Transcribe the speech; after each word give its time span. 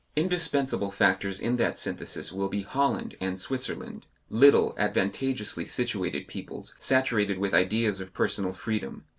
Indispensable 0.15 0.89
factors 0.89 1.39
in 1.39 1.57
that 1.57 1.77
synthesis 1.77 2.31
will 2.31 2.49
be 2.49 2.61
Holland 2.61 3.15
and 3.21 3.39
Switzerland 3.39 4.07
little, 4.31 4.73
advantageously 4.79 5.65
situated 5.65 6.27
peoples, 6.27 6.73
saturated 6.79 7.37
with 7.37 7.53
ideas 7.53 8.01
of 8.01 8.11
personal 8.11 8.53
freedom. 8.53 9.03